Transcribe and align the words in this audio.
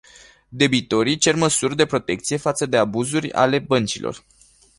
Debitorii 0.49 1.17
cer 1.17 1.35
măsuri 1.35 1.75
de 1.75 1.85
protecție 1.85 2.37
față 2.37 2.65
de 2.65 2.77
abuzuri 2.77 3.31
ale 3.33 3.59
băncilor. 3.59 4.23